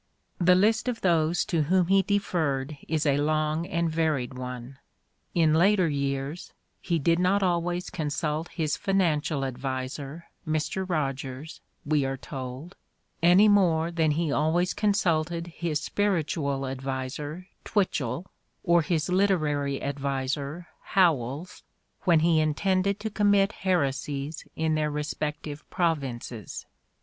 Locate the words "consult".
7.91-8.47